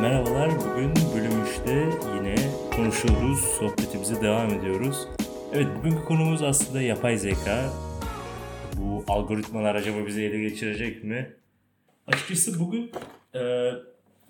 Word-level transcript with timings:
Merhabalar, 0.00 0.50
bugün 0.50 0.92
bölüm 1.14 1.32
3'te 1.32 1.74
yine 2.16 2.34
konuşuyoruz, 2.76 3.38
sohbetimize 3.38 4.22
devam 4.22 4.50
ediyoruz. 4.50 5.08
Evet, 5.52 5.66
bugünkü 5.78 6.04
konumuz 6.04 6.42
aslında 6.42 6.82
yapay 6.82 7.16
zeka. 7.16 7.70
Bu 8.76 9.04
algoritmalar 9.08 9.74
acaba 9.74 10.06
bizi 10.06 10.22
ele 10.22 10.40
geçirecek 10.40 11.04
mi? 11.04 11.36
Açıkçası 12.06 12.60
bugün 12.60 12.90
e, 13.34 13.40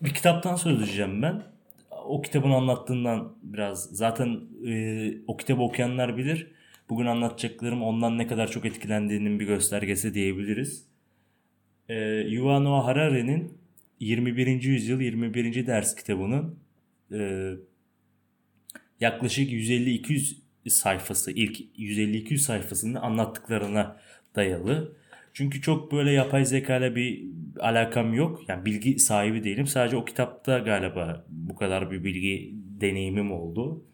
bir 0.03 0.15
kitaptan 0.15 0.57
söz 0.57 0.79
edeceğim 0.79 1.23
ben. 1.23 1.43
O 2.07 2.23
kitabın 2.23 2.51
anlattığından 2.51 3.37
biraz, 3.43 3.83
zaten 3.83 4.41
e, 4.67 5.13
o 5.27 5.37
kitabı 5.37 5.63
okuyanlar 5.63 6.17
bilir. 6.17 6.53
Bugün 6.89 7.07
anlatacaklarım 7.07 7.83
ondan 7.83 8.19
ne 8.19 8.27
kadar 8.27 8.51
çok 8.51 8.65
etkilendiğinin 8.65 9.41
bir 9.41 9.47
göstergesi 9.47 10.15
diyebiliriz. 10.15 10.87
E, 11.89 11.95
Yuval 12.05 12.61
Noah 12.61 12.87
Harari'nin 12.87 13.60
21. 14.01 14.63
yüzyıl 14.63 15.01
21. 15.01 15.67
ders 15.67 15.95
kitabının 15.95 16.59
e, 17.13 17.51
yaklaşık 19.01 19.53
150-200 19.53 20.37
sayfası 20.69 21.31
ilk 21.31 21.61
150-200 21.79 22.39
sayfasını 22.39 23.01
anlattıklarına 23.01 23.97
dayalı. 24.37 24.97
Çünkü 25.33 25.61
çok 25.61 25.93
böyle 25.93 26.13
yapay 26.13 26.45
zeka 26.45 26.77
ile 26.77 26.97
bir 26.97 27.25
alakam 27.61 28.15
yok. 28.15 28.43
Yani 28.49 28.65
bilgi 28.65 28.99
sahibi 28.99 29.45
değilim. 29.45 29.67
Sadece 29.67 29.97
o 29.97 30.05
kitapta 30.05 30.59
galiba 30.59 31.27
bu 31.29 31.57
kadar 31.57 31.91
bir 31.91 32.05
bilgi 32.05 32.51
deneyimim 32.55 33.33
oldu. 33.33 33.85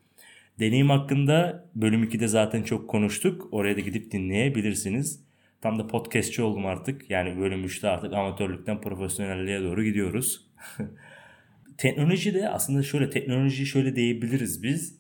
Deneyim 0.59 0.91
hakkında 0.91 1.67
bölüm 1.75 2.05
2'de 2.05 2.29
zaten 2.29 2.63
çok 2.63 2.91
konuştuk. 2.91 3.49
Oraya 3.53 3.77
da 3.77 3.81
gidip 3.81 4.13
dinleyebilirsiniz. 4.13 5.26
Tam 5.61 5.79
da 5.79 5.87
podcastçi 5.87 6.43
oldum 6.43 6.67
artık. 6.67 7.11
Yani 7.11 7.39
bölüm 7.41 7.65
3'te 7.65 7.89
artık 7.89 8.13
amatörlükten 8.13 8.81
profesyonelliğe 8.81 9.61
doğru 9.61 9.85
gidiyoruz. 9.85 10.47
teknoloji 11.79 12.35
de 12.35 12.49
aslında 12.49 12.83
şöyle 12.83 13.11
teknoloji 13.11 13.67
şöyle 13.67 13.97
diyebiliriz 13.97 14.63
biz. 14.63 14.99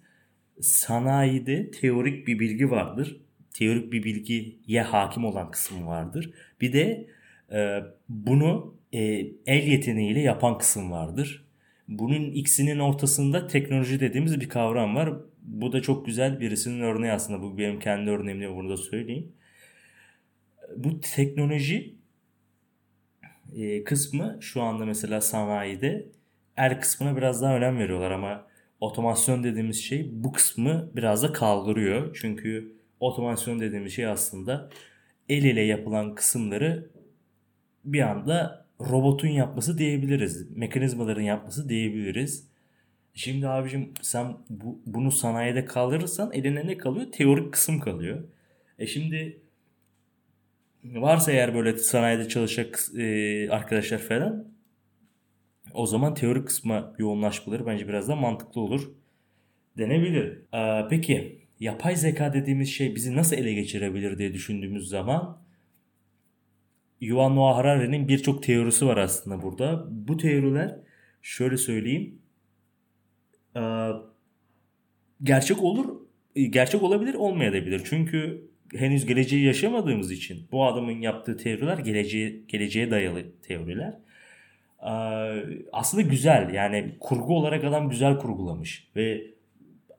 Sanayide 0.61 1.71
teorik 1.71 2.27
bir 2.27 2.39
bilgi 2.39 2.71
vardır. 2.71 3.21
Teorik 3.55 3.93
bir 3.93 4.05
bilgiye 4.05 4.83
hakim 4.83 5.25
olan 5.25 5.51
kısım 5.51 5.87
vardır. 5.87 6.31
Bir 6.61 6.73
de 6.73 7.07
e, 7.53 7.81
bunu 8.09 8.75
e, 8.93 9.03
el 9.47 9.67
yeteneğiyle 9.67 10.21
yapan 10.21 10.59
kısım 10.59 10.91
vardır. 10.91 11.47
Bunun 11.89 12.31
ikisinin 12.31 12.79
ortasında 12.79 13.47
teknoloji 13.47 14.01
dediğimiz 14.01 14.41
bir 14.41 14.49
kavram 14.49 14.97
var. 14.97 15.13
Bu 15.43 15.73
da 15.73 15.83
çok 15.83 16.07
güzel 16.07 16.41
birisinin 16.41 16.81
örneği 16.81 17.13
aslında. 17.13 17.43
Bu 17.43 17.59
benim 17.59 17.81
kendi 17.81 18.11
örneğimde 18.11 18.57
bunu 18.57 18.69
da 18.69 18.77
söyleyeyim 18.77 19.33
bu 20.77 21.01
teknoloji 21.01 21.97
e, 23.57 23.85
kısmı 23.85 24.39
şu 24.41 24.63
anda 24.63 24.85
mesela 24.85 25.21
sanayide 25.21 26.07
er 26.57 26.81
kısmına 26.81 27.17
biraz 27.17 27.43
daha 27.43 27.57
önem 27.57 27.79
veriyorlar 27.79 28.11
ama 28.11 28.47
otomasyon 28.81 29.45
dediğimiz 29.45 29.85
şey 29.85 30.11
bu 30.13 30.33
kısmı 30.33 30.91
biraz 30.97 31.23
da 31.23 31.33
kaldırıyor. 31.33 32.17
Çünkü 32.21 32.77
otomasyon 33.01 33.61
dediğimiz 33.61 33.93
şey 33.93 34.07
aslında 34.07 34.71
el 35.29 35.43
ile 35.45 35.61
yapılan 35.61 36.15
kısımları 36.15 36.91
bir 37.85 38.01
anda 38.01 38.67
robotun 38.81 39.29
yapması 39.29 39.79
diyebiliriz. 39.79 40.57
Mekanizmaların 40.57 41.23
yapması 41.23 41.69
diyebiliriz. 41.69 42.49
Şimdi 43.15 43.49
abicim 43.49 43.93
sen 44.03 44.37
bu, 44.51 44.81
bunu 44.87 45.11
sanayide 45.11 45.65
kaldırırsan 45.65 46.33
eline 46.33 46.67
ne 46.67 46.79
kalıyor? 46.79 47.13
Teorik 47.13 47.53
kısım 47.53 47.81
kalıyor. 47.81 48.25
E 48.79 48.87
şimdi 48.87 49.41
varsa 50.95 51.33
eğer 51.33 51.55
böyle 51.55 51.77
sanayide 51.77 52.29
çalışacak 52.29 52.81
e, 52.99 53.49
arkadaşlar 53.51 53.99
falan 53.99 54.57
o 55.75 55.87
zaman 55.87 56.15
teorik 56.15 56.47
kısma 56.47 56.95
yoğunlaşmaları 56.99 57.67
bence 57.67 57.89
biraz 57.89 58.09
daha 58.09 58.17
mantıklı 58.17 58.61
olur 58.61 58.91
denebilir. 59.79 60.39
Ee, 60.55 60.87
peki 60.91 61.43
yapay 61.61 61.97
zeka 61.97 62.33
dediğimiz 62.33 62.69
şey 62.69 62.95
bizi 62.95 63.17
nasıl 63.17 63.37
ele 63.37 63.53
geçirebilir 63.55 64.19
diye 64.19 64.35
düşündüğümüz 64.35 64.89
zaman 64.89 65.43
Yuval 67.01 67.29
Noah 67.29 67.57
Harari'nin 67.57 68.09
birçok 68.09 68.43
teorisi 68.43 68.87
var 68.87 68.97
aslında 68.97 69.43
burada. 69.43 69.87
Bu 69.91 70.17
teoriler 70.17 70.79
şöyle 71.23 71.57
söyleyeyim 71.57 72.19
gerçek 75.23 75.63
olur 75.63 76.01
gerçek 76.51 76.83
olabilir 76.83 77.15
olmayabilir. 77.15 77.83
Çünkü 77.85 78.51
henüz 78.75 79.07
geleceği 79.07 79.45
yaşamadığımız 79.45 80.13
için 80.13 80.49
bu 80.53 80.67
adamın 80.67 81.01
yaptığı 81.01 81.37
teoriler 81.37 81.79
geleceğe, 81.79 82.41
geleceğe 82.49 82.91
dayalı 82.91 83.23
teoriler. 83.43 83.95
Aslında 85.73 86.03
güzel 86.03 86.55
yani 86.55 86.97
kurgu 87.01 87.37
olarak 87.37 87.65
adam 87.65 87.91
güzel 87.91 88.19
kurgulamış 88.19 88.89
ve 88.97 89.25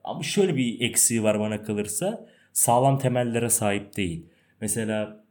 ama 0.04 0.22
şöyle 0.22 0.56
bir 0.56 0.80
eksiği 0.80 1.22
var 1.22 1.40
bana 1.40 1.62
kalırsa 1.62 2.26
sağlam 2.52 2.98
temellere 2.98 3.48
sahip 3.50 3.96
değil. 3.96 4.26
Mesela 4.60 5.24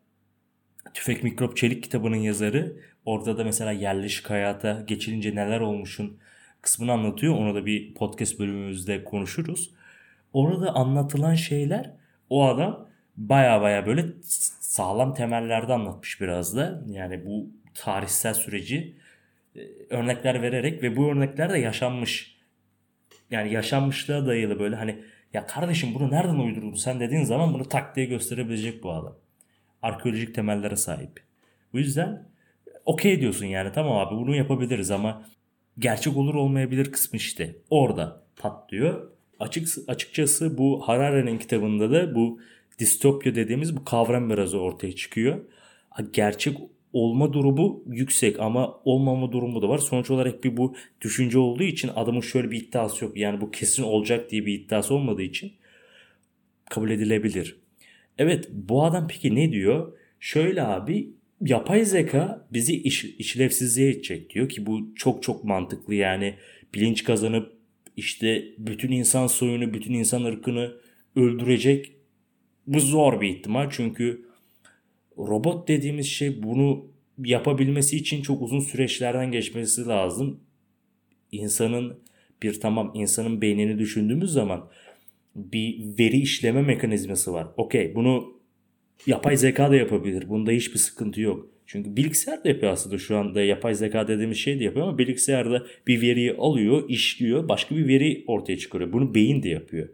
Tüfek 0.93 1.23
Mikrop 1.23 1.57
Çelik 1.57 1.83
kitabının 1.83 2.15
yazarı 2.15 2.77
orada 3.05 3.37
da 3.37 3.43
mesela 3.43 3.71
yerleşik 3.71 4.29
hayata 4.29 4.83
geçilince 4.87 5.35
neler 5.35 5.59
olmuşun 5.59 6.17
kısmını 6.61 6.91
anlatıyor. 6.91 7.35
Onu 7.35 7.55
da 7.55 7.65
bir 7.65 7.93
podcast 7.93 8.39
bölümümüzde 8.39 9.03
konuşuruz. 9.03 9.71
Orada 10.33 10.75
anlatılan 10.75 11.35
şeyler 11.35 11.93
o 12.29 12.45
adam 12.45 12.86
baya 13.17 13.61
baya 13.61 13.85
böyle 13.85 14.05
sağlam 14.59 15.13
temellerde 15.13 15.73
anlatmış 15.73 16.22
biraz 16.22 16.55
da. 16.55 16.83
Yani 16.89 17.25
bu 17.25 17.50
tarihsel 17.73 18.33
süreci 18.33 18.97
e, 19.55 19.61
örnekler 19.89 20.41
vererek 20.41 20.83
ve 20.83 20.95
bu 20.95 21.11
örnekler 21.11 21.53
de 21.53 21.57
yaşanmış. 21.57 22.38
Yani 23.31 23.53
yaşanmışlığa 23.53 24.25
dayalı 24.25 24.59
böyle 24.59 24.75
hani 24.75 25.03
ya 25.33 25.45
kardeşim 25.45 25.94
bunu 25.94 26.11
nereden 26.11 26.35
uydurdun 26.35 26.73
sen 26.73 27.00
dediğin 27.00 27.23
zaman 27.23 27.53
bunu 27.53 27.69
tak 27.69 27.95
diye 27.95 28.06
gösterebilecek 28.06 28.83
bu 28.83 28.91
adam. 28.91 29.16
Arkeolojik 29.81 30.35
temellere 30.35 30.75
sahip. 30.75 31.23
Bu 31.73 31.77
yüzden 31.77 32.27
okey 32.85 33.22
diyorsun 33.22 33.45
yani 33.45 33.72
tamam 33.72 33.97
abi 33.97 34.16
bunu 34.16 34.35
yapabiliriz 34.35 34.91
ama 34.91 35.25
gerçek 35.79 36.17
olur 36.17 36.35
olmayabilir 36.35 36.91
kısmı 36.91 37.17
işte 37.17 37.56
orada 37.69 38.23
patlıyor. 38.35 39.11
Açık, 39.39 39.67
açıkçası 39.88 40.57
bu 40.57 40.88
Harari'nin 40.88 41.38
kitabında 41.38 41.91
da 41.91 42.16
bu 42.16 42.39
distopya 42.79 43.35
dediğimiz 43.35 43.77
bu 43.77 43.85
kavram 43.85 44.29
biraz 44.29 44.53
ortaya 44.53 44.95
çıkıyor. 44.95 45.45
Gerçek 46.11 46.57
olma 46.93 47.33
durumu 47.33 47.83
yüksek 47.88 48.39
ama 48.39 48.81
olmama 48.85 49.31
durumu 49.31 49.61
da 49.61 49.69
var. 49.69 49.77
Sonuç 49.77 50.11
olarak 50.11 50.43
bir 50.43 50.57
bu 50.57 50.75
düşünce 51.01 51.39
olduğu 51.39 51.63
için 51.63 51.91
adamın 51.95 52.21
şöyle 52.21 52.51
bir 52.51 52.61
iddiası 52.61 53.05
yok. 53.05 53.17
Yani 53.17 53.41
bu 53.41 53.51
kesin 53.51 53.83
olacak 53.83 54.31
diye 54.31 54.45
bir 54.45 54.53
iddiası 54.53 54.93
olmadığı 54.93 55.21
için 55.21 55.53
kabul 56.69 56.89
edilebilir. 56.89 57.59
Evet 58.17 58.49
bu 58.51 58.83
adam 58.83 59.07
peki 59.07 59.35
ne 59.35 59.51
diyor? 59.51 59.97
Şöyle 60.19 60.63
abi 60.63 61.09
yapay 61.41 61.85
zeka 61.85 62.47
bizi 62.53 62.81
iş, 62.81 63.03
işlevsizliğe 63.05 63.89
edecek 63.89 64.29
diyor 64.29 64.49
ki 64.49 64.65
bu 64.65 64.95
çok 64.95 65.23
çok 65.23 65.44
mantıklı 65.44 65.95
yani 65.95 66.35
bilinç 66.73 67.03
kazanıp 67.03 67.53
işte 67.97 68.45
bütün 68.57 68.91
insan 68.91 69.27
soyunu, 69.27 69.73
bütün 69.73 69.94
insan 69.94 70.23
ırkını 70.23 70.73
öldürecek 71.15 71.96
bu 72.67 72.79
zor 72.79 73.22
bir 73.22 73.29
ihtimal 73.29 73.69
çünkü 73.72 74.25
robot 75.17 75.67
dediğimiz 75.67 76.07
şey 76.07 76.44
bunu 76.44 76.85
yapabilmesi 77.25 77.97
için 77.97 78.22
çok 78.22 78.41
uzun 78.41 78.59
süreçlerden 78.59 79.31
geçmesi 79.31 79.85
lazım. 79.85 80.39
İnsanın 81.31 82.00
bir 82.44 82.59
tamam 82.59 82.91
insanın 82.95 83.41
beynini 83.41 83.79
düşündüğümüz 83.79 84.31
zaman 84.31 84.69
bir 85.35 85.79
veri 86.00 86.17
işleme 86.17 86.61
mekanizması 86.61 87.33
var. 87.33 87.47
Okey 87.57 87.95
bunu 87.95 88.38
yapay 89.06 89.38
zeka 89.38 89.72
da 89.72 89.75
yapabilir. 89.75 90.29
Bunda 90.29 90.51
hiçbir 90.51 90.79
sıkıntı 90.79 91.22
yok. 91.22 91.50
Çünkü 91.66 91.95
bilgisayar 91.95 92.44
da 92.44 92.50
yapıyor 92.50 92.72
aslında 92.72 92.97
şu 92.97 93.17
anda 93.17 93.41
yapay 93.41 93.75
zeka 93.75 94.07
dediğimiz 94.07 94.38
şey 94.38 94.59
de 94.59 94.63
yapıyor 94.63 94.88
ama 94.88 94.97
bilgisayarda 94.97 95.65
bir 95.88 96.01
veriyi 96.01 96.33
alıyor, 96.33 96.89
işliyor, 96.89 97.50
başka 97.50 97.75
bir 97.75 97.88
veri 97.88 98.24
ortaya 98.27 98.57
çıkarıyor. 98.57 98.94
Bunu 98.94 99.15
beyin 99.15 99.44
de 99.44 99.50
yapıyor. 99.50 99.89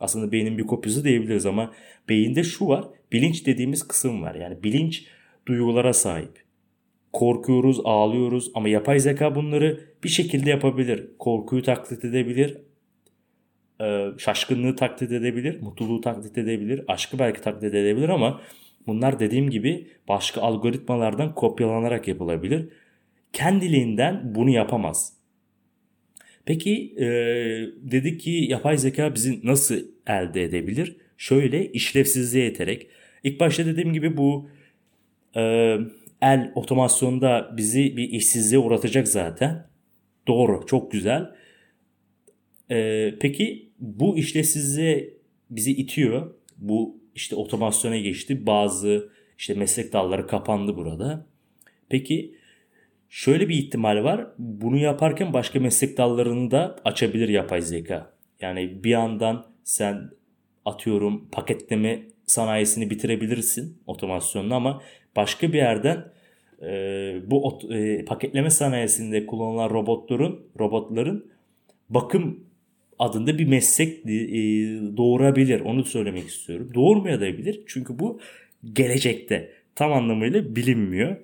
Aslında 0.00 0.32
beynin 0.32 0.58
bir 0.58 0.66
kopyası 0.66 1.04
diyebiliriz 1.04 1.46
ama 1.46 1.72
beyinde 2.08 2.44
şu 2.44 2.68
var. 2.68 2.84
Bilinç 3.12 3.46
dediğimiz 3.46 3.88
kısım 3.88 4.22
var. 4.22 4.34
Yani 4.34 4.62
bilinç 4.62 5.06
duygulara 5.46 5.92
sahip. 5.92 6.44
Korkuyoruz, 7.12 7.80
ağlıyoruz 7.84 8.50
ama 8.54 8.68
yapay 8.68 9.00
zeka 9.00 9.34
bunları 9.34 9.80
bir 10.04 10.08
şekilde 10.08 10.50
yapabilir. 10.50 11.10
Korkuyu 11.18 11.62
taklit 11.62 12.04
edebilir, 12.04 12.56
e, 13.80 14.06
şaşkınlığı 14.18 14.76
taklit 14.76 15.12
edebilir, 15.12 15.62
mutluluğu 15.62 16.00
taklit 16.00 16.38
edebilir, 16.38 16.84
aşkı 16.88 17.18
belki 17.18 17.40
taklit 17.40 17.74
edebilir 17.74 18.08
ama 18.08 18.40
bunlar 18.86 19.20
dediğim 19.20 19.50
gibi 19.50 19.86
başka 20.08 20.40
algoritmalardan 20.40 21.34
kopyalanarak 21.34 22.08
yapılabilir. 22.08 22.68
Kendiliğinden 23.32 24.34
bunu 24.34 24.50
yapamaz. 24.50 25.15
Peki 26.46 26.94
e, 26.98 27.06
dedik 27.92 28.20
ki 28.20 28.30
yapay 28.30 28.78
zeka 28.78 29.14
bizi 29.14 29.40
nasıl 29.46 29.76
elde 30.06 30.42
edebilir? 30.42 30.96
Şöyle 31.16 31.72
işlevsizliğe 31.72 32.44
yeterek. 32.44 32.86
İlk 33.24 33.40
başta 33.40 33.66
dediğim 33.66 33.92
gibi 33.92 34.16
bu 34.16 34.48
e, 35.36 35.40
el 36.22 36.52
otomasyonda 36.54 37.54
bizi 37.56 37.96
bir 37.96 38.10
işsizliğe 38.10 38.58
uğratacak 38.58 39.08
zaten. 39.08 39.66
Doğru, 40.28 40.66
çok 40.66 40.92
güzel. 40.92 41.30
Ee, 42.70 43.14
peki 43.20 43.68
bu 43.78 44.18
işte 44.18 44.42
size 44.42 45.10
bizi 45.50 45.72
itiyor. 45.72 46.34
Bu 46.56 47.00
işte 47.14 47.36
otomasyona 47.36 47.96
geçti. 47.96 48.46
Bazı 48.46 49.08
işte 49.38 49.54
meslek 49.54 49.92
dalları 49.92 50.26
kapandı 50.26 50.76
burada. 50.76 51.26
Peki 51.88 52.35
şöyle 53.16 53.48
bir 53.48 53.54
ihtimal 53.54 54.04
var. 54.04 54.26
Bunu 54.38 54.76
yaparken 54.76 55.32
başka 55.32 55.60
meslek 55.60 55.98
dallarını 55.98 56.50
da 56.50 56.76
açabilir 56.84 57.28
yapay 57.28 57.62
zeka. 57.62 58.12
Yani 58.40 58.84
bir 58.84 58.90
yandan 58.90 59.46
sen 59.64 60.10
atıyorum 60.64 61.28
paketleme 61.32 62.02
sanayisini 62.26 62.90
bitirebilirsin 62.90 63.78
otomasyonla 63.86 64.54
ama 64.54 64.82
başka 65.16 65.52
bir 65.52 65.56
yerden 65.56 66.04
e, 66.62 66.70
bu 67.26 67.46
ot, 67.46 67.64
e, 67.70 68.04
paketleme 68.04 68.50
sanayisinde 68.50 69.26
kullanılan 69.26 69.70
robotların 69.70 70.40
robotların 70.58 71.30
bakım 71.90 72.44
adında 72.98 73.38
bir 73.38 73.48
meslek 73.48 74.06
e, 74.06 74.12
doğurabilir. 74.96 75.60
Onu 75.60 75.84
söylemek 75.84 76.26
istiyorum. 76.28 76.70
Doğurmayabilir. 76.74 77.62
Çünkü 77.66 77.98
bu 77.98 78.20
gelecekte 78.72 79.52
tam 79.74 79.92
anlamıyla 79.92 80.56
bilinmiyor. 80.56 81.16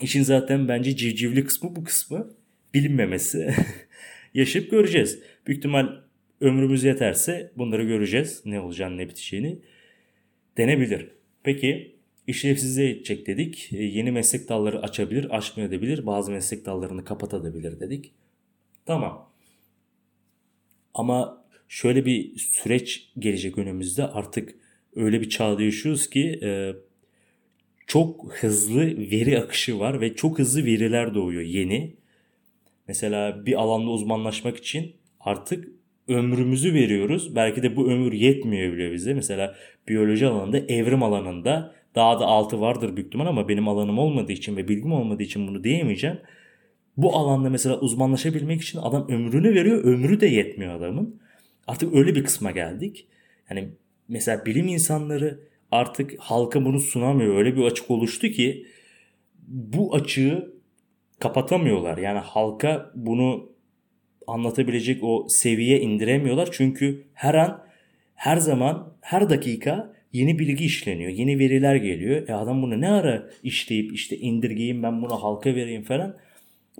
İşin 0.00 0.22
zaten 0.22 0.68
bence 0.68 0.96
civcivli 0.96 1.44
kısmı 1.44 1.76
bu 1.76 1.84
kısmı 1.84 2.30
bilinmemesi. 2.74 3.54
Yaşayıp 4.34 4.70
göreceğiz. 4.70 5.18
Büyük 5.46 5.58
ihtimal 5.58 5.88
ömrümüz 6.40 6.84
yeterse 6.84 7.52
bunları 7.56 7.84
göreceğiz. 7.84 8.42
Ne 8.44 8.60
olacağını 8.60 8.96
ne 8.96 9.08
biteceğini 9.08 9.58
denebilir. 10.56 11.08
Peki 11.42 11.96
işlevsizliğe 12.26 12.90
edecek 12.90 13.26
dedik. 13.26 13.72
E, 13.72 13.82
yeni 13.82 14.10
meslek 14.10 14.48
dalları 14.48 14.82
açabilir, 14.82 15.36
açmayabilir. 15.36 16.06
Bazı 16.06 16.30
meslek 16.32 16.66
dallarını 16.66 17.04
kapatabilir 17.04 17.80
dedik. 17.80 18.12
Tamam. 18.86 19.32
Ama 20.94 21.44
şöyle 21.68 22.04
bir 22.04 22.38
süreç 22.38 23.12
gelecek 23.18 23.58
önümüzde. 23.58 24.06
Artık 24.06 24.54
öyle 24.96 25.20
bir 25.20 25.28
çağda 25.28 25.62
yaşıyoruz 25.62 26.10
ki 26.10 26.40
e, 26.42 26.72
çok 27.88 28.34
hızlı 28.34 28.80
veri 29.10 29.40
akışı 29.40 29.78
var 29.78 30.00
ve 30.00 30.14
çok 30.14 30.38
hızlı 30.38 30.64
veriler 30.64 31.14
doğuyor 31.14 31.42
yeni. 31.42 31.96
Mesela 32.88 33.46
bir 33.46 33.60
alanda 33.60 33.90
uzmanlaşmak 33.90 34.56
için 34.56 34.96
artık 35.20 35.68
ömrümüzü 36.08 36.74
veriyoruz. 36.74 37.36
Belki 37.36 37.62
de 37.62 37.76
bu 37.76 37.90
ömür 37.90 38.12
yetmiyor 38.12 38.72
bile 38.72 38.92
bize. 38.92 39.14
Mesela 39.14 39.54
biyoloji 39.88 40.26
alanında, 40.26 40.58
evrim 40.58 41.02
alanında 41.02 41.74
daha 41.94 42.20
da 42.20 42.26
altı 42.26 42.60
vardır 42.60 42.96
büyük 42.96 43.06
ihtimal 43.06 43.26
ama 43.26 43.48
benim 43.48 43.68
alanım 43.68 43.98
olmadığı 43.98 44.32
için 44.32 44.56
ve 44.56 44.68
bilgim 44.68 44.92
olmadığı 44.92 45.22
için 45.22 45.48
bunu 45.48 45.64
diyemeyeceğim. 45.64 46.18
Bu 46.96 47.16
alanda 47.16 47.50
mesela 47.50 47.80
uzmanlaşabilmek 47.80 48.62
için 48.62 48.78
adam 48.78 49.08
ömrünü 49.08 49.54
veriyor. 49.54 49.84
Ömrü 49.84 50.20
de 50.20 50.26
yetmiyor 50.26 50.74
adamın. 50.74 51.20
Artık 51.66 51.94
öyle 51.94 52.14
bir 52.14 52.24
kısma 52.24 52.50
geldik. 52.50 53.06
Yani 53.50 53.68
mesela 54.08 54.46
bilim 54.46 54.68
insanları 54.68 55.40
artık 55.70 56.14
halka 56.18 56.64
bunu 56.64 56.80
sunamıyor. 56.80 57.36
Öyle 57.36 57.56
bir 57.56 57.62
açık 57.62 57.90
oluştu 57.90 58.28
ki 58.28 58.66
bu 59.48 59.94
açığı 59.94 60.52
kapatamıyorlar. 61.18 61.98
Yani 61.98 62.18
halka 62.18 62.90
bunu 62.94 63.52
anlatabilecek 64.26 65.04
o 65.04 65.26
seviye 65.28 65.80
indiremiyorlar. 65.80 66.48
Çünkü 66.52 67.04
her 67.14 67.34
an, 67.34 67.64
her 68.14 68.36
zaman, 68.36 68.94
her 69.00 69.30
dakika 69.30 69.92
yeni 70.12 70.38
bilgi 70.38 70.64
işleniyor. 70.64 71.10
Yeni 71.10 71.38
veriler 71.38 71.76
geliyor. 71.76 72.28
E 72.28 72.34
adam 72.34 72.62
bunu 72.62 72.80
ne 72.80 72.90
ara 72.90 73.30
işleyip 73.42 73.94
işte 73.94 74.16
indirgeyim 74.18 74.82
ben 74.82 75.02
bunu 75.02 75.22
halka 75.22 75.54
vereyim 75.54 75.82
falan 75.82 76.16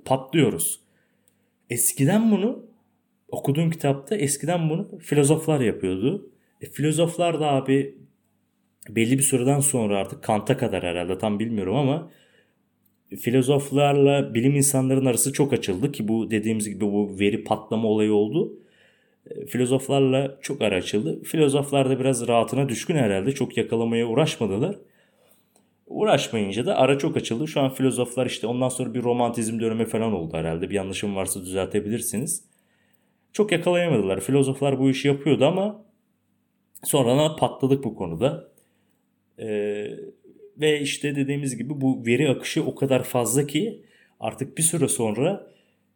patlıyoruz. 0.05 0.81
Eskiden 1.71 2.31
bunu 2.31 2.67
okuduğum 3.29 3.71
kitapta 3.71 4.17
eskiden 4.17 4.71
bunu 4.71 4.99
filozoflar 4.99 5.61
yapıyordu. 5.61 6.31
E, 6.61 6.67
filozoflar 6.67 7.41
da 7.41 7.53
abi 7.53 7.99
belli 8.89 9.19
bir 9.19 9.23
süreden 9.23 9.61
sonra 9.61 9.99
artık 9.99 10.23
Kant'a 10.23 10.57
kadar 10.57 10.83
herhalde 10.83 11.19
tam 11.19 11.39
bilmiyorum 11.39 11.77
ama 11.77 12.11
filozoflarla 13.17 14.35
bilim 14.35 14.55
insanların 14.55 15.07
arası 15.07 15.33
çok 15.33 15.53
açıldı 15.53 15.93
ki 15.93 16.09
bu 16.09 16.31
dediğimiz 16.31 16.69
gibi 16.69 16.81
bu 16.81 17.19
veri 17.21 17.45
patlama 17.45 17.89
olayı 17.89 18.13
oldu. 18.13 18.59
E, 19.31 19.47
filozoflarla 19.47 20.39
çok 20.43 20.63
ara 20.63 20.75
açıldı. 20.77 21.23
Filozoflar 21.23 21.91
da 21.91 22.01
biraz 22.01 22.29
rahatına 22.29 22.69
düşkün 22.69 22.97
herhalde. 22.97 23.33
Çok 23.33 23.57
yakalamaya 23.57 24.07
uğraşmadılar. 24.07 24.77
Uğraşmayınca 25.87 26.67
da 26.67 26.77
ara 26.77 26.99
çok 26.99 27.17
açıldı. 27.17 27.49
Şu 27.49 27.61
an 27.61 27.71
filozoflar 27.71 28.27
işte 28.27 28.47
ondan 28.47 28.69
sonra 28.69 28.95
bir 28.95 29.03
romantizm 29.03 29.61
dönemi 29.61 29.85
falan 29.87 30.13
oldu 30.13 30.37
herhalde. 30.37 30.71
Bir 30.71 30.75
yanlışım 30.75 31.17
varsa 31.17 31.41
düzeltebilirsiniz. 31.41 32.45
Çok 33.33 33.53
yakalayamadılar. 33.53 34.21
Filozoflar 34.21 34.79
bu 34.79 34.91
işi 34.91 35.09
yapıyordu 35.09 35.45
ama 35.45 35.85
sonra 36.85 37.37
patladık 37.37 37.85
bu 37.85 37.95
konuda. 37.95 38.49
Ve 40.61 40.81
işte 40.81 41.17
dediğimiz 41.17 41.57
gibi 41.57 41.81
bu 41.81 42.07
veri 42.07 42.29
akışı 42.29 42.65
o 42.65 42.75
kadar 42.75 43.03
fazla 43.03 43.47
ki 43.47 43.83
artık 44.21 44.59
bir 44.59 44.63
süre 44.63 44.89
sonra 44.89 45.47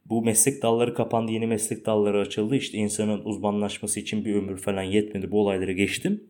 bu 0.06 0.23
meslek 0.23 0.62
dalları 0.62 0.94
kapandı, 0.94 1.33
yeni 1.33 1.47
meslek 1.47 1.87
dalları 1.87 2.21
açıldı. 2.21 2.56
İşte 2.56 2.79
insanın 2.79 3.25
uzmanlaşması 3.25 4.00
için 4.00 4.25
bir 4.25 4.35
ömür 4.35 4.56
falan 4.56 4.83
yetmedi. 4.83 5.31
Bu 5.31 5.41
olayları 5.41 5.73
geçtim. 5.73 6.25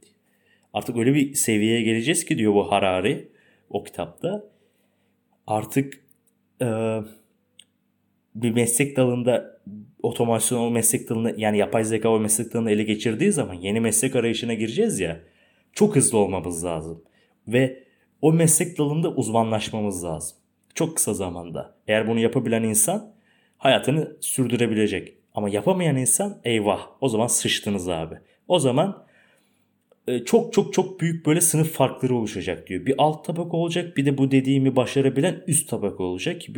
Artık 0.72 0.96
öyle 0.96 1.14
bir 1.14 1.34
seviyeye 1.34 1.82
geleceğiz 1.82 2.24
ki 2.24 2.38
diyor 2.38 2.54
bu 2.54 2.72
Harari 2.72 3.28
o 3.70 3.84
kitapta. 3.84 4.44
Artık 5.46 6.00
e, 6.62 6.66
bir 8.34 8.50
meslek 8.50 8.96
dalında 8.96 9.60
otomasyon 10.02 10.60
o 10.60 10.70
meslek 10.70 11.08
dalını 11.08 11.34
yani 11.36 11.58
yapay 11.58 11.84
zeka 11.84 12.08
o 12.08 12.20
meslek 12.20 12.54
dalını 12.54 12.70
ele 12.70 12.82
geçirdiği 12.82 13.32
zaman 13.32 13.54
yeni 13.54 13.80
meslek 13.80 14.16
arayışına 14.16 14.54
gireceğiz 14.54 15.00
ya. 15.00 15.20
Çok 15.72 15.96
hızlı 15.96 16.18
olmamız 16.18 16.64
lazım. 16.64 17.02
Ve 17.48 17.84
o 18.22 18.32
meslek 18.32 18.78
dalında 18.78 19.14
uzmanlaşmamız 19.14 20.04
lazım. 20.04 20.38
Çok 20.74 20.96
kısa 20.96 21.14
zamanda. 21.14 21.74
Eğer 21.88 22.08
bunu 22.08 22.20
yapabilen 22.20 22.62
insan 22.62 23.12
hayatını 23.58 24.16
sürdürebilecek. 24.20 25.14
Ama 25.34 25.48
yapamayan 25.48 25.96
insan 25.96 26.40
eyvah 26.44 26.86
o 27.00 27.08
zaman 27.08 27.26
sıçtınız 27.26 27.88
abi. 27.88 28.14
O 28.48 28.58
zaman 28.58 29.04
e, 30.06 30.24
çok 30.24 30.52
çok 30.52 30.72
çok 30.72 31.00
büyük 31.00 31.26
böyle 31.26 31.40
sınıf 31.40 31.72
farkları 31.72 32.14
oluşacak 32.14 32.66
diyor. 32.66 32.86
Bir 32.86 32.94
alt 32.98 33.24
tabaka 33.24 33.56
olacak 33.56 33.96
bir 33.96 34.06
de 34.06 34.18
bu 34.18 34.30
dediğimi 34.30 34.76
başarabilen 34.76 35.44
üst 35.46 35.68
tabaka 35.68 36.02
olacak 36.02 36.40
ki 36.40 36.54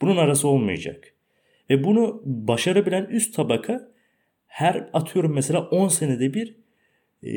bunun 0.00 0.16
arası 0.16 0.48
olmayacak. 0.48 1.14
Ve 1.70 1.84
bunu 1.84 2.22
başarabilen 2.24 3.04
üst 3.04 3.34
tabaka 3.34 3.88
her 4.46 4.90
atıyorum 4.92 5.34
mesela 5.34 5.60
10 5.60 5.88
senede 5.88 6.34
bir 6.34 6.56
e, 7.22 7.30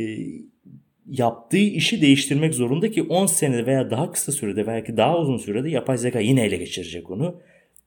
yaptığı 1.10 1.58
işi 1.58 2.02
değiştirmek 2.02 2.56
zorunda 2.56 2.92
ki 2.92 3.04
10 3.04 3.26
senede 3.26 3.66
veya 3.66 3.92
daha 3.92 4.12
kısa 4.12 4.32
sürede 4.32 4.68
belki 4.68 4.98
daha 4.98 5.18
uzun 5.18 5.38
sürede 5.38 5.70
yapay 5.70 5.98
zeka 5.98 6.20
yine 6.20 6.46
ele 6.46 6.58
geçirecek 6.58 7.10
onu. 7.10 7.42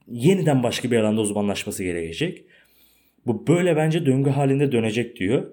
Yeniden 0.08 0.62
başka 0.62 0.90
bir 0.90 0.96
alanda 0.96 1.20
uzmanlaşması 1.20 1.84
gerekecek. 1.84 2.44
Bu 3.26 3.46
böyle 3.46 3.76
bence 3.76 4.06
döngü 4.06 4.30
halinde 4.30 4.72
dönecek 4.72 5.16
diyor. 5.16 5.52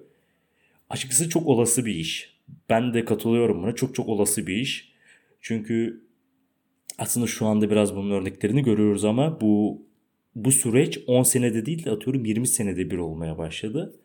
Açıkçası 0.90 1.30
çok 1.30 1.48
olası 1.48 1.86
bir 1.86 1.96
iş. 1.96 2.38
Ben 2.70 2.94
de 2.94 3.06
katılıyorum 3.06 3.64
buna. 3.64 3.76
Çok 3.76 3.96
çok 3.96 4.08
olası 4.08 4.48
bir 4.48 4.56
iş. 4.56 4.92
Çünkü 5.42 6.02
aslında 6.98 7.28
şu 7.28 7.46
anda 7.46 7.70
biraz 7.70 7.96
bunun 7.96 8.12
örneklerini 8.12 8.64
görüyoruz 8.64 9.06
ama 9.06 9.42
bu 9.42 9.82
bu 10.36 10.52
süreç 10.52 11.00
10 11.08 11.24
senede 11.24 11.66
değil 11.66 11.86
de 11.86 11.92
atıyorum 11.92 12.26
20 12.26 12.48
senede 12.48 12.92
bir 12.92 12.98
olmaya 12.98 13.38
başladı. 13.38 14.00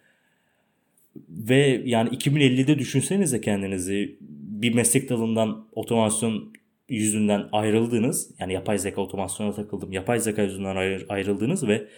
Ve 1.29 1.83
yani 1.85 2.09
2050'de 2.09 2.79
düşünsenize 2.79 3.41
kendinizi 3.41 4.19
bir 4.61 4.75
meslek 4.75 5.09
dalından 5.09 5.69
otomasyon 5.73 6.53
yüzünden 6.89 7.49
ayrıldınız. 7.53 8.31
Yani 8.39 8.53
yapay 8.53 8.79
zeka 8.79 9.01
otomasyona 9.01 9.53
takıldım. 9.53 9.93
Yapay 9.93 10.21
zeka 10.21 10.43
yüzünden 10.43 10.77
ayrı, 10.77 11.07
ayrıldınız 11.09 11.69
ve 11.69 11.89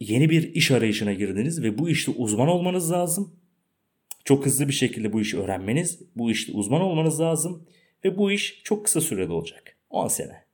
yeni 0.00 0.30
bir 0.30 0.54
iş 0.54 0.70
arayışına 0.70 1.12
girdiniz 1.12 1.62
ve 1.62 1.78
bu 1.78 1.88
işte 1.88 2.10
uzman 2.10 2.48
olmanız 2.48 2.92
lazım. 2.92 3.36
Çok 4.24 4.46
hızlı 4.46 4.68
bir 4.68 4.72
şekilde 4.72 5.12
bu 5.12 5.20
işi 5.20 5.38
öğrenmeniz, 5.38 6.00
bu 6.16 6.30
işte 6.30 6.52
uzman 6.52 6.80
olmanız 6.80 7.20
lazım 7.20 7.66
ve 8.04 8.18
bu 8.18 8.32
iş 8.32 8.60
çok 8.64 8.84
kısa 8.84 9.00
sürede 9.00 9.32
olacak. 9.32 9.76
10 9.90 10.08
sene. 10.08 10.44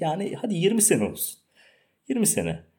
Yani 0.00 0.34
hadi 0.36 0.54
20 0.54 0.82
sene 0.82 1.04
olsun. 1.04 1.38
20 2.08 2.26
sene. 2.26 2.69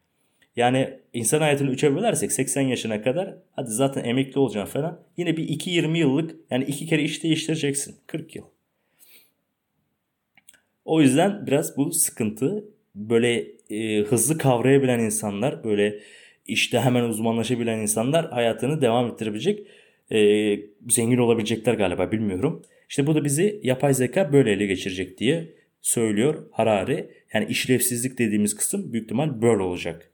Yani 0.56 0.98
insan 1.12 1.40
hayatını 1.40 1.70
3'e 1.72 1.96
bölersek 1.96 2.32
80 2.32 2.62
yaşına 2.62 3.02
kadar 3.02 3.34
hadi 3.52 3.70
zaten 3.70 4.04
emekli 4.04 4.40
olacaksın 4.40 4.72
falan. 4.72 5.00
Yine 5.16 5.36
bir 5.36 5.48
2-20 5.48 5.98
yıllık 5.98 6.36
yani 6.50 6.64
iki 6.64 6.86
kere 6.86 7.02
iş 7.02 7.22
değiştireceksin. 7.22 7.96
40 8.06 8.36
yıl. 8.36 8.44
O 10.84 11.00
yüzden 11.00 11.46
biraz 11.46 11.76
bu 11.76 11.92
sıkıntı. 11.92 12.64
Böyle 12.94 13.46
e, 13.70 14.02
hızlı 14.02 14.38
kavrayabilen 14.38 14.98
insanlar, 14.98 15.64
böyle 15.64 15.98
işte 16.46 16.80
hemen 16.80 17.02
uzmanlaşabilen 17.02 17.78
insanlar 17.78 18.30
hayatını 18.30 18.80
devam 18.80 19.06
ettirebilecek, 19.06 19.66
e, 20.12 20.18
zengin 20.88 21.18
olabilecekler 21.18 21.74
galiba 21.74 22.12
bilmiyorum. 22.12 22.62
İşte 22.88 23.06
bu 23.06 23.14
da 23.14 23.24
bizi 23.24 23.60
yapay 23.62 23.94
zeka 23.94 24.32
böyle 24.32 24.52
ele 24.52 24.66
geçirecek 24.66 25.18
diye 25.18 25.54
söylüyor 25.82 26.46
Harari. 26.50 27.10
Yani 27.34 27.46
işlevsizlik 27.46 28.18
dediğimiz 28.18 28.56
kısım 28.56 28.92
büyük 28.92 29.04
ihtimal 29.04 29.42
böyle 29.42 29.62
olacak. 29.62 30.11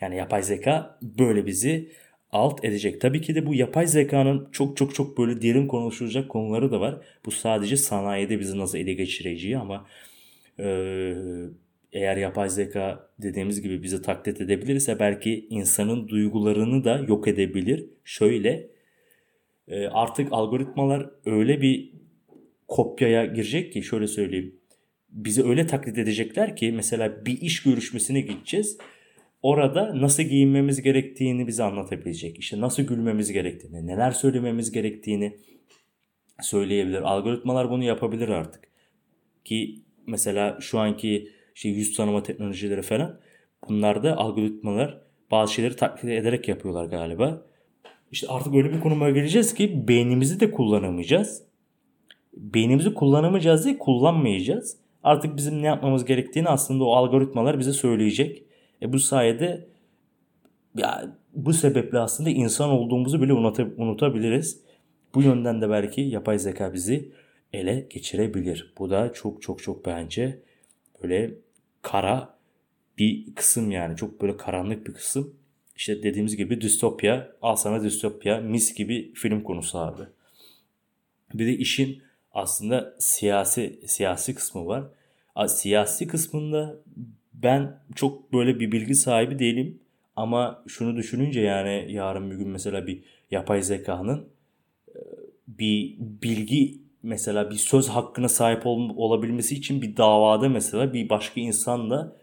Yani 0.00 0.16
yapay 0.16 0.42
zeka 0.42 0.98
böyle 1.02 1.46
bizi 1.46 1.88
alt 2.30 2.64
edecek. 2.64 3.00
Tabii 3.00 3.20
ki 3.20 3.34
de 3.34 3.46
bu 3.46 3.54
yapay 3.54 3.86
zekanın 3.86 4.48
çok 4.52 4.76
çok 4.76 4.94
çok 4.94 5.18
böyle 5.18 5.42
derin 5.42 5.66
konuşulacak 5.66 6.28
konuları 6.28 6.72
da 6.72 6.80
var. 6.80 7.00
Bu 7.24 7.30
sadece 7.30 7.76
sanayide 7.76 8.40
bizi 8.40 8.58
nasıl 8.58 8.78
ele 8.78 8.92
geçireceği 8.94 9.58
ama 9.58 9.86
eğer 11.92 12.16
yapay 12.16 12.48
zeka 12.48 13.08
dediğimiz 13.18 13.62
gibi 13.62 13.82
bizi 13.82 14.02
taklit 14.02 14.40
edebilirse 14.40 14.98
belki 14.98 15.46
insanın 15.50 16.08
duygularını 16.08 16.84
da 16.84 17.04
yok 17.08 17.28
edebilir. 17.28 17.86
Şöyle 18.04 18.66
artık 19.90 20.28
algoritmalar 20.32 21.10
öyle 21.26 21.60
bir 21.60 21.92
kopyaya 22.68 23.26
girecek 23.26 23.72
ki 23.72 23.82
şöyle 23.82 24.06
söyleyeyim. 24.06 24.54
Bizi 25.08 25.44
öyle 25.44 25.66
taklit 25.66 25.98
edecekler 25.98 26.56
ki 26.56 26.72
mesela 26.72 27.26
bir 27.26 27.40
iş 27.40 27.62
görüşmesine 27.62 28.20
gideceğiz. 28.20 28.78
Orada 29.44 30.00
nasıl 30.00 30.22
giyinmemiz 30.22 30.82
gerektiğini 30.82 31.46
bize 31.46 31.62
anlatabilecek. 31.62 32.38
İşte 32.38 32.60
nasıl 32.60 32.82
gülmemiz 32.82 33.32
gerektiğini, 33.32 33.86
neler 33.86 34.10
söylememiz 34.10 34.72
gerektiğini 34.72 35.36
söyleyebilir. 36.40 37.02
Algoritmalar 37.02 37.70
bunu 37.70 37.84
yapabilir 37.84 38.28
artık. 38.28 38.64
Ki 39.44 39.80
mesela 40.06 40.58
şu 40.60 40.78
anki 40.78 41.28
işte 41.54 41.68
yüz 41.68 41.96
tanıma 41.96 42.22
teknolojileri 42.22 42.82
falan 42.82 43.20
bunlarda 43.68 44.16
algoritmalar 44.16 45.00
bazı 45.30 45.54
şeyleri 45.54 45.76
taklit 45.76 46.10
ederek 46.10 46.48
yapıyorlar 46.48 46.84
galiba. 46.84 47.46
İşte 48.12 48.26
artık 48.28 48.54
öyle 48.54 48.72
bir 48.72 48.80
konuma 48.80 49.10
geleceğiz 49.10 49.54
ki 49.54 49.88
beynimizi 49.88 50.40
de 50.40 50.50
kullanamayacağız. 50.50 51.42
Beynimizi 52.36 52.94
kullanamayacağız 52.94 53.64
değil 53.64 53.78
kullanmayacağız. 53.78 54.76
Artık 55.02 55.36
bizim 55.36 55.62
ne 55.62 55.66
yapmamız 55.66 56.04
gerektiğini 56.04 56.48
aslında 56.48 56.84
o 56.84 56.92
algoritmalar 56.92 57.58
bize 57.58 57.72
söyleyecek. 57.72 58.44
E 58.84 58.92
bu 58.92 58.98
sayede 58.98 59.68
ya 60.76 61.16
bu 61.34 61.52
sebeple 61.52 61.98
aslında 61.98 62.30
insan 62.30 62.70
olduğumuzu 62.70 63.22
bile 63.22 63.32
unutabiliriz. 63.78 64.60
Bu 65.14 65.22
yönden 65.22 65.60
de 65.60 65.70
belki 65.70 66.00
yapay 66.00 66.38
zeka 66.38 66.72
bizi 66.72 67.12
ele 67.52 67.86
geçirebilir. 67.90 68.72
Bu 68.78 68.90
da 68.90 69.12
çok 69.12 69.42
çok 69.42 69.62
çok 69.62 69.86
bence 69.86 70.42
böyle 71.02 71.34
kara 71.82 72.38
bir 72.98 73.34
kısım 73.34 73.70
yani. 73.70 73.96
Çok 73.96 74.22
böyle 74.22 74.36
karanlık 74.36 74.86
bir 74.86 74.94
kısım. 74.94 75.36
İşte 75.76 76.02
dediğimiz 76.02 76.36
gibi 76.36 76.60
distopya, 76.60 77.32
al 77.42 77.56
sana 77.56 77.84
distopya, 77.84 78.40
mis 78.40 78.74
gibi 78.74 79.12
film 79.14 79.42
konusu 79.42 79.78
abi. 79.78 80.02
Bir 81.34 81.46
de 81.46 81.52
işin 81.52 82.02
aslında 82.32 82.94
siyasi 82.98 83.80
siyasi 83.86 84.34
kısmı 84.34 84.66
var. 84.66 84.84
Siyasi 85.48 86.06
kısmında 86.06 86.76
ben 87.34 87.78
çok 87.94 88.32
böyle 88.32 88.60
bir 88.60 88.72
bilgi 88.72 88.94
sahibi 88.94 89.38
değilim. 89.38 89.78
Ama 90.16 90.64
şunu 90.68 90.96
düşününce 90.96 91.40
yani 91.40 91.86
yarın 91.88 92.30
bir 92.30 92.36
gün 92.36 92.48
mesela 92.48 92.86
bir 92.86 93.02
yapay 93.30 93.62
zekanın 93.62 94.28
e, 94.88 94.98
bir 95.48 95.96
bilgi 95.98 96.80
mesela 97.02 97.50
bir 97.50 97.54
söz 97.54 97.88
hakkına 97.88 98.28
sahip 98.28 98.66
ol, 98.66 98.90
olabilmesi 98.96 99.54
için 99.54 99.82
bir 99.82 99.96
davada 99.96 100.48
mesela 100.48 100.92
bir 100.92 101.08
başka 101.08 101.40
insanla 101.40 102.16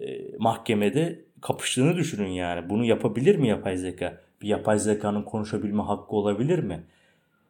e, 0.00 0.36
mahkemede 0.38 1.24
kapıştığını 1.40 1.96
düşünün 1.96 2.28
yani. 2.28 2.70
Bunu 2.70 2.84
yapabilir 2.84 3.36
mi 3.36 3.48
yapay 3.48 3.76
zeka? 3.76 4.20
Bir 4.42 4.48
yapay 4.48 4.78
zekanın 4.78 5.22
konuşabilme 5.22 5.82
hakkı 5.82 6.16
olabilir 6.16 6.58
mi? 6.58 6.84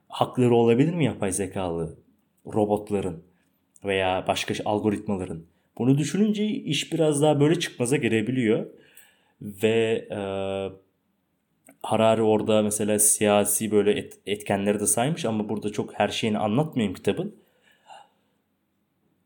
Hakları 0.09 0.55
olabilir 0.55 0.95
mi 0.95 1.05
yapay 1.05 1.33
zekalı 1.33 1.97
robotların 2.47 3.23
veya 3.85 4.25
başka 4.29 4.55
algoritmaların? 4.65 5.43
Bunu 5.79 5.99
düşününce 5.99 6.47
iş 6.47 6.93
biraz 6.93 7.23
daha 7.23 7.41
böyle 7.41 7.61
çıkmaza 7.61 7.97
girebiliyor. 7.97 8.67
Ve 9.43 10.09
e, 10.11 10.19
Harari 11.83 12.23
orada 12.23 12.63
mesela 12.63 12.99
siyasi 12.99 13.71
böyle 13.71 13.93
et, 13.93 14.19
etkenleri 14.27 14.81
de 14.81 14.87
saymış 14.87 15.25
ama 15.25 15.49
burada 15.49 15.73
çok 15.73 15.95
her 15.95 16.09
şeyini 16.09 16.39
anlatmayayım 16.39 16.95
kitabın. 16.95 17.35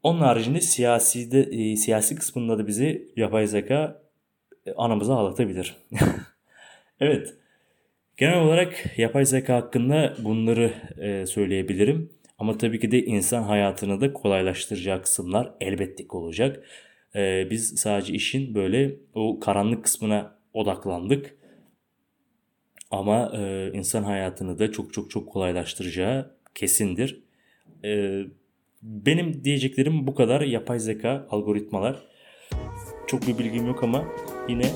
Onun 0.02 0.20
haricinde 0.20 0.60
siyasi 0.60 1.30
de, 1.30 1.40
e, 1.40 1.76
siyasi 1.76 2.16
kısmında 2.16 2.58
da 2.58 2.66
bizi 2.66 3.08
yapay 3.16 3.46
zeka 3.46 4.02
e, 4.66 4.72
anamıza 4.72 5.14
ağlatabilir. 5.16 5.76
evet. 7.00 7.34
Genel 8.16 8.38
olarak 8.38 8.98
yapay 8.98 9.24
zeka 9.24 9.54
hakkında 9.54 10.14
bunları 10.18 10.72
e, 11.00 11.26
söyleyebilirim. 11.26 12.10
Ama 12.38 12.58
tabii 12.58 12.80
ki 12.80 12.90
de 12.90 13.04
insan 13.04 13.42
hayatını 13.42 14.00
da 14.00 14.12
kolaylaştıracağı 14.12 15.02
kısımlar 15.02 15.52
elbette 15.60 16.06
ki 16.06 16.14
olacak. 16.14 16.64
Ee, 17.14 17.46
biz 17.50 17.80
sadece 17.80 18.12
işin 18.12 18.54
böyle 18.54 18.96
o 19.14 19.40
karanlık 19.40 19.84
kısmına 19.84 20.38
odaklandık. 20.52 21.36
Ama 22.90 23.32
e, 23.36 23.70
insan 23.72 24.02
hayatını 24.02 24.58
da 24.58 24.72
çok 24.72 24.92
çok 24.92 25.10
çok 25.10 25.28
kolaylaştıracağı 25.28 26.36
kesindir. 26.54 27.22
E, 27.84 28.20
benim 28.82 29.44
diyeceklerim 29.44 30.06
bu 30.06 30.14
kadar. 30.14 30.40
Yapay 30.40 30.78
zeka, 30.78 31.26
algoritmalar. 31.30 31.96
Çok 33.06 33.26
bir 33.26 33.38
bilgim 33.38 33.66
yok 33.66 33.82
ama 33.82 34.04
yine 34.48 34.66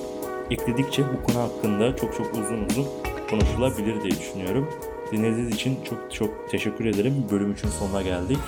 ekledikçe 0.50 1.02
bu 1.02 1.22
konu 1.22 1.36
hakkında 1.36 1.96
çok 1.96 2.14
çok 2.16 2.34
uzun 2.34 2.64
uzun 2.64 2.86
konuşulabilir 3.30 4.02
diye 4.02 4.10
düşünüyorum. 4.10 4.70
Dinlediğiniz 5.12 5.54
için 5.54 5.78
çok 5.84 6.14
çok 6.14 6.50
teşekkür 6.50 6.84
ederim. 6.84 7.14
Bölüm 7.30 7.52
3'ün 7.52 7.70
sonuna 7.70 8.02
geldik. 8.02 8.38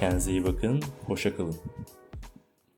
Kendinize 0.00 0.30
iyi 0.30 0.44
bakın. 0.44 0.82
Hoşça 1.06 1.36
kalın. 1.36 1.54